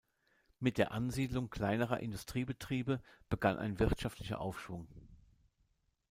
[0.59, 4.87] Mit der Ansiedlung kleinerer Industriebetriebe begann ein wirtschaftlicher Aufschwung.